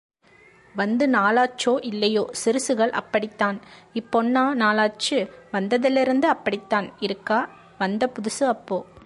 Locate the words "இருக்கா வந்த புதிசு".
6.99-8.43